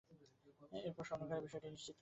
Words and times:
এরপর 0.79 1.03
স্বর্ণকার 1.03 1.45
বিষয়টি 1.45 1.67
নিশ্চিত 1.67 1.77
করেন। 1.77 1.89